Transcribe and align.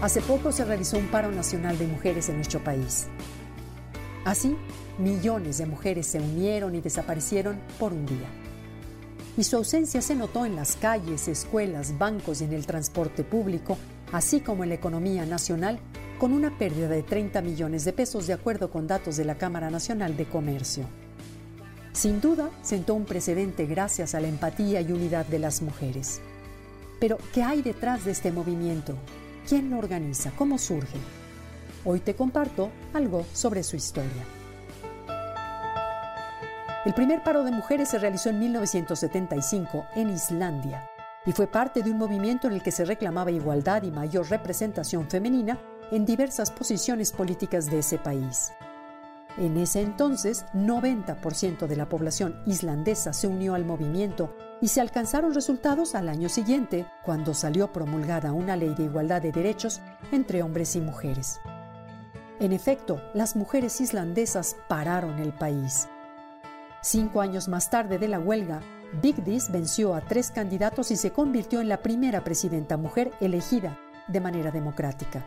Hace 0.00 0.20
poco 0.20 0.52
se 0.52 0.64
realizó 0.64 0.96
un 0.96 1.08
paro 1.08 1.32
nacional 1.32 1.76
de 1.76 1.88
mujeres 1.88 2.28
en 2.28 2.36
nuestro 2.36 2.62
país. 2.62 3.08
Así, 4.24 4.56
millones 4.96 5.58
de 5.58 5.66
mujeres 5.66 6.06
se 6.06 6.20
unieron 6.20 6.76
y 6.76 6.80
desaparecieron 6.80 7.58
por 7.80 7.92
un 7.92 8.06
día. 8.06 8.28
Y 9.36 9.42
su 9.42 9.56
ausencia 9.56 10.00
se 10.00 10.14
notó 10.14 10.46
en 10.46 10.54
las 10.54 10.76
calles, 10.76 11.26
escuelas, 11.26 11.98
bancos 11.98 12.40
y 12.40 12.44
en 12.44 12.52
el 12.52 12.64
transporte 12.64 13.24
público, 13.24 13.76
así 14.12 14.38
como 14.38 14.62
en 14.62 14.68
la 14.68 14.76
economía 14.76 15.26
nacional, 15.26 15.80
con 16.20 16.32
una 16.32 16.56
pérdida 16.58 16.86
de 16.86 17.02
30 17.02 17.42
millones 17.42 17.84
de 17.84 17.92
pesos 17.92 18.28
de 18.28 18.34
acuerdo 18.34 18.70
con 18.70 18.86
datos 18.86 19.16
de 19.16 19.24
la 19.24 19.36
Cámara 19.36 19.68
Nacional 19.68 20.16
de 20.16 20.26
Comercio. 20.26 20.84
Sin 21.92 22.20
duda, 22.20 22.50
sentó 22.62 22.94
un 22.94 23.04
precedente 23.04 23.66
gracias 23.66 24.14
a 24.14 24.20
la 24.20 24.28
empatía 24.28 24.80
y 24.80 24.92
unidad 24.92 25.26
de 25.26 25.40
las 25.40 25.60
mujeres. 25.60 26.20
Pero, 27.00 27.18
¿qué 27.32 27.42
hay 27.42 27.62
detrás 27.62 28.04
de 28.04 28.12
este 28.12 28.30
movimiento? 28.30 28.96
¿Quién 29.48 29.70
lo 29.70 29.78
organiza? 29.78 30.30
¿Cómo 30.36 30.58
surge? 30.58 30.98
Hoy 31.86 32.00
te 32.00 32.14
comparto 32.14 32.70
algo 32.92 33.24
sobre 33.32 33.62
su 33.62 33.76
historia. 33.76 34.22
El 36.84 36.92
primer 36.92 37.22
paro 37.22 37.44
de 37.44 37.50
mujeres 37.50 37.88
se 37.88 37.98
realizó 37.98 38.28
en 38.28 38.40
1975 38.40 39.86
en 39.96 40.10
Islandia 40.10 40.86
y 41.24 41.32
fue 41.32 41.46
parte 41.46 41.82
de 41.82 41.90
un 41.90 41.96
movimiento 41.96 42.46
en 42.46 42.52
el 42.52 42.62
que 42.62 42.70
se 42.70 42.84
reclamaba 42.84 43.30
igualdad 43.30 43.84
y 43.84 43.90
mayor 43.90 44.28
representación 44.28 45.08
femenina 45.08 45.58
en 45.90 46.04
diversas 46.04 46.50
posiciones 46.50 47.10
políticas 47.10 47.70
de 47.70 47.78
ese 47.78 47.96
país. 47.96 48.52
En 49.36 49.56
ese 49.56 49.82
entonces, 49.82 50.46
90% 50.54 51.66
de 51.66 51.76
la 51.76 51.88
población 51.88 52.42
islandesa 52.46 53.12
se 53.12 53.26
unió 53.26 53.54
al 53.54 53.64
movimiento 53.64 54.34
y 54.60 54.68
se 54.68 54.80
alcanzaron 54.80 55.34
resultados 55.34 55.94
al 55.94 56.08
año 56.08 56.28
siguiente, 56.28 56.86
cuando 57.04 57.34
salió 57.34 57.72
promulgada 57.72 58.32
una 58.32 58.56
ley 58.56 58.74
de 58.74 58.84
igualdad 58.84 59.22
de 59.22 59.30
derechos 59.30 59.80
entre 60.10 60.42
hombres 60.42 60.74
y 60.74 60.80
mujeres. 60.80 61.40
En 62.40 62.52
efecto, 62.52 63.00
las 63.14 63.36
mujeres 63.36 63.80
islandesas 63.80 64.56
pararon 64.68 65.18
el 65.18 65.32
país. 65.32 65.88
Cinco 66.82 67.20
años 67.20 67.48
más 67.48 67.70
tarde 67.70 67.98
de 67.98 68.08
la 68.08 68.18
huelga, 68.18 68.60
Vigdis 69.02 69.50
venció 69.50 69.94
a 69.94 70.00
tres 70.00 70.30
candidatos 70.30 70.90
y 70.90 70.96
se 70.96 71.12
convirtió 71.12 71.60
en 71.60 71.68
la 71.68 71.82
primera 71.82 72.24
presidenta 72.24 72.76
mujer 72.76 73.12
elegida 73.20 73.78
de 74.08 74.20
manera 74.20 74.50
democrática. 74.50 75.24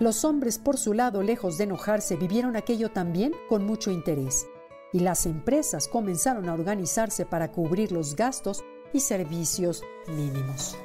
Los 0.00 0.24
hombres, 0.24 0.58
por 0.58 0.76
su 0.76 0.92
lado, 0.92 1.22
lejos 1.22 1.56
de 1.56 1.64
enojarse, 1.64 2.16
vivieron 2.16 2.56
aquello 2.56 2.90
también 2.90 3.32
con 3.48 3.64
mucho 3.64 3.92
interés 3.92 4.46
y 4.92 5.00
las 5.00 5.26
empresas 5.26 5.88
comenzaron 5.88 6.48
a 6.48 6.54
organizarse 6.54 7.26
para 7.26 7.52
cubrir 7.52 7.92
los 7.92 8.16
gastos 8.16 8.64
y 8.92 9.00
servicios 9.00 9.82
mínimos. 10.08 10.76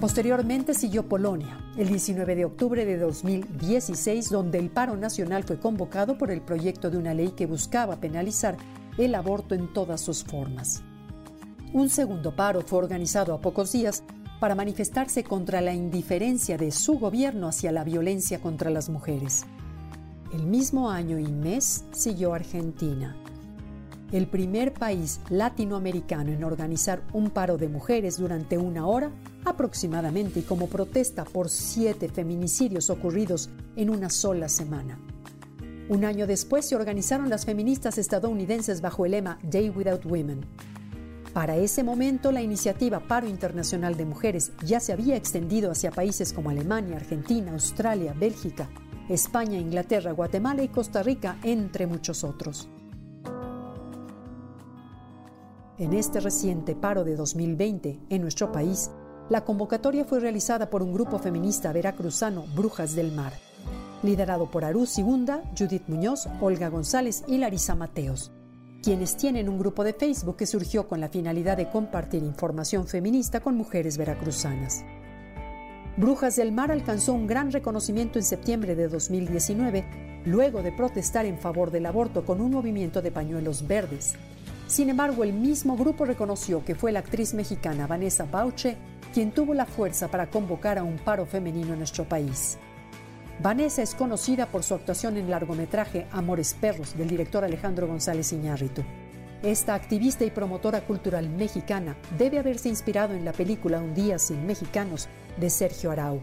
Posteriormente 0.00 0.74
siguió 0.74 1.08
Polonia, 1.08 1.58
el 1.76 1.88
19 1.88 2.36
de 2.36 2.44
octubre 2.44 2.84
de 2.84 2.98
2016, 2.98 4.30
donde 4.30 4.58
el 4.58 4.70
paro 4.70 4.96
nacional 4.96 5.44
fue 5.44 5.58
convocado 5.58 6.18
por 6.18 6.30
el 6.30 6.40
proyecto 6.40 6.90
de 6.90 6.98
una 6.98 7.14
ley 7.14 7.30
que 7.30 7.46
buscaba 7.46 7.96
penalizar 7.96 8.56
el 8.98 9.14
aborto 9.14 9.54
en 9.54 9.72
todas 9.72 10.00
sus 10.00 10.22
formas. 10.22 10.82
Un 11.72 11.88
segundo 11.88 12.36
paro 12.36 12.60
fue 12.60 12.78
organizado 12.78 13.32
a 13.32 13.40
pocos 13.40 13.72
días 13.72 14.04
para 14.40 14.54
manifestarse 14.54 15.24
contra 15.24 15.60
la 15.60 15.74
indiferencia 15.74 16.56
de 16.56 16.70
su 16.70 16.98
gobierno 16.98 17.48
hacia 17.48 17.72
la 17.72 17.84
violencia 17.84 18.40
contra 18.40 18.70
las 18.70 18.88
mujeres. 18.88 19.44
El 20.32 20.46
mismo 20.46 20.90
año 20.90 21.18
y 21.18 21.30
mes 21.30 21.84
siguió 21.92 22.34
Argentina, 22.34 23.16
el 24.12 24.28
primer 24.28 24.72
país 24.72 25.20
latinoamericano 25.28 26.30
en 26.30 26.44
organizar 26.44 27.02
un 27.12 27.30
paro 27.30 27.56
de 27.56 27.68
mujeres 27.68 28.18
durante 28.18 28.58
una 28.58 28.86
hora 28.86 29.10
aproximadamente 29.44 30.44
como 30.44 30.68
protesta 30.68 31.24
por 31.24 31.48
siete 31.48 32.08
feminicidios 32.08 32.90
ocurridos 32.90 33.50
en 33.76 33.90
una 33.90 34.10
sola 34.10 34.48
semana. 34.48 34.98
Un 35.88 36.04
año 36.04 36.26
después 36.26 36.66
se 36.66 36.76
organizaron 36.76 37.28
las 37.28 37.44
feministas 37.44 37.98
estadounidenses 37.98 38.80
bajo 38.80 39.04
el 39.04 39.12
lema 39.12 39.38
Day 39.42 39.68
Without 39.68 40.06
Women. 40.06 40.46
Para 41.34 41.56
ese 41.56 41.82
momento 41.82 42.30
la 42.30 42.42
iniciativa 42.42 43.00
Paro 43.00 43.26
Internacional 43.26 43.96
de 43.96 44.06
Mujeres 44.06 44.52
ya 44.64 44.78
se 44.78 44.92
había 44.92 45.16
extendido 45.16 45.72
hacia 45.72 45.90
países 45.90 46.32
como 46.32 46.50
Alemania, 46.50 46.96
Argentina, 46.96 47.50
Australia, 47.50 48.14
Bélgica, 48.16 48.68
España, 49.08 49.58
Inglaterra, 49.58 50.12
Guatemala 50.12 50.62
y 50.62 50.68
Costa 50.68 51.02
Rica, 51.02 51.36
entre 51.42 51.88
muchos 51.88 52.22
otros. 52.22 52.68
En 55.76 55.92
este 55.92 56.20
reciente 56.20 56.76
paro 56.76 57.02
de 57.02 57.16
2020 57.16 57.98
en 58.10 58.22
nuestro 58.22 58.52
país, 58.52 58.92
la 59.28 59.44
convocatoria 59.44 60.04
fue 60.04 60.20
realizada 60.20 60.70
por 60.70 60.84
un 60.84 60.94
grupo 60.94 61.18
feminista 61.18 61.72
veracruzano, 61.72 62.44
Brujas 62.54 62.94
del 62.94 63.10
Mar, 63.10 63.32
liderado 64.04 64.48
por 64.52 64.64
Aru 64.64 64.86
Sigunda, 64.86 65.42
Judith 65.58 65.88
Muñoz, 65.88 66.28
Olga 66.40 66.68
González 66.68 67.24
y 67.26 67.38
Larisa 67.38 67.74
Mateos, 67.74 68.30
quienes 68.84 69.16
tienen 69.16 69.48
un 69.48 69.58
grupo 69.58 69.82
de 69.82 69.94
Facebook 69.94 70.36
que 70.36 70.46
surgió 70.46 70.86
con 70.86 71.00
la 71.00 71.08
finalidad 71.08 71.56
de 71.56 71.70
compartir 71.70 72.22
información 72.22 72.86
feminista 72.86 73.40
con 73.40 73.56
mujeres 73.56 73.96
veracruzanas. 73.96 74.84
Brujas 75.96 76.36
del 76.36 76.52
Mar 76.52 76.70
alcanzó 76.70 77.14
un 77.14 77.26
gran 77.26 77.50
reconocimiento 77.50 78.18
en 78.18 78.24
septiembre 78.24 78.74
de 78.74 78.88
2019, 78.88 79.86
luego 80.26 80.62
de 80.62 80.70
protestar 80.70 81.24
en 81.24 81.38
favor 81.38 81.70
del 81.70 81.86
aborto 81.86 82.26
con 82.26 82.42
un 82.42 82.50
movimiento 82.50 83.00
de 83.00 83.10
pañuelos 83.10 83.66
verdes. 83.66 84.16
Sin 84.66 84.90
embargo, 84.90 85.24
el 85.24 85.32
mismo 85.32 85.78
grupo 85.78 86.04
reconoció 86.04 86.62
que 86.62 86.74
fue 86.74 86.92
la 86.92 86.98
actriz 86.98 87.32
mexicana 87.32 87.86
Vanessa 87.86 88.26
Bauche 88.30 88.76
quien 89.14 89.30
tuvo 89.30 89.54
la 89.54 89.64
fuerza 89.64 90.08
para 90.08 90.28
convocar 90.28 90.76
a 90.76 90.82
un 90.82 90.98
paro 90.98 91.24
femenino 91.24 91.72
en 91.72 91.78
nuestro 91.78 92.04
país. 92.04 92.58
Vanessa 93.40 93.82
es 93.82 93.94
conocida 93.94 94.46
por 94.46 94.62
su 94.62 94.74
actuación 94.74 95.16
en 95.16 95.24
el 95.24 95.30
largometraje 95.32 96.06
Amores 96.12 96.54
Perros 96.54 96.96
del 96.96 97.08
director 97.08 97.44
Alejandro 97.44 97.86
González 97.86 98.32
Iñárritu. 98.32 98.82
Esta 99.42 99.74
activista 99.74 100.24
y 100.24 100.30
promotora 100.30 100.80
cultural 100.82 101.28
mexicana 101.28 101.96
debe 102.16 102.38
haberse 102.38 102.68
inspirado 102.68 103.12
en 103.12 103.24
la 103.24 103.32
película 103.32 103.80
Un 103.80 103.92
día 103.92 104.18
sin 104.18 104.46
mexicanos 104.46 105.08
de 105.36 105.50
Sergio 105.50 105.90
Arau, 105.90 106.20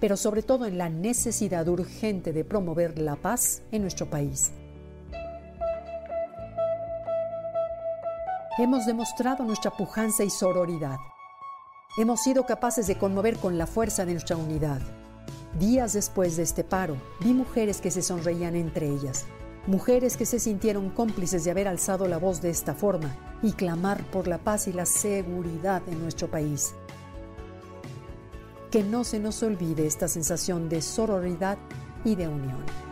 pero 0.00 0.16
sobre 0.16 0.42
todo 0.42 0.64
en 0.66 0.78
la 0.78 0.88
necesidad 0.88 1.68
urgente 1.68 2.32
de 2.32 2.44
promover 2.44 2.98
la 2.98 3.16
paz 3.16 3.62
en 3.72 3.82
nuestro 3.82 4.06
país. 4.06 4.52
Hemos 8.56 8.86
demostrado 8.86 9.44
nuestra 9.44 9.72
pujanza 9.72 10.24
y 10.24 10.30
sororidad. 10.30 10.96
Hemos 11.98 12.22
sido 12.22 12.46
capaces 12.46 12.86
de 12.86 12.96
conmover 12.96 13.36
con 13.36 13.58
la 13.58 13.66
fuerza 13.66 14.06
de 14.06 14.12
nuestra 14.12 14.36
unidad. 14.36 14.80
Días 15.58 15.92
después 15.92 16.36
de 16.38 16.44
este 16.44 16.64
paro, 16.64 16.96
vi 17.20 17.34
mujeres 17.34 17.82
que 17.82 17.90
se 17.90 18.00
sonreían 18.00 18.56
entre 18.56 18.88
ellas, 18.88 19.26
mujeres 19.66 20.16
que 20.16 20.24
se 20.24 20.38
sintieron 20.38 20.88
cómplices 20.88 21.44
de 21.44 21.50
haber 21.50 21.68
alzado 21.68 22.08
la 22.08 22.16
voz 22.16 22.40
de 22.40 22.48
esta 22.48 22.74
forma 22.74 23.14
y 23.42 23.52
clamar 23.52 24.02
por 24.10 24.28
la 24.28 24.38
paz 24.38 24.66
y 24.66 24.72
la 24.72 24.86
seguridad 24.86 25.82
en 25.88 26.00
nuestro 26.00 26.30
país. 26.30 26.74
Que 28.70 28.82
no 28.82 29.04
se 29.04 29.20
nos 29.20 29.42
olvide 29.42 29.86
esta 29.86 30.08
sensación 30.08 30.70
de 30.70 30.80
sororidad 30.80 31.58
y 32.02 32.14
de 32.14 32.28
unión. 32.28 32.91